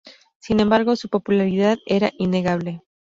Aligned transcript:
Sin 0.39 0.59
embargo, 0.61 0.95
su 0.95 1.09
popularidad 1.09 1.77
era 1.85 2.09
innegable. 2.17 2.81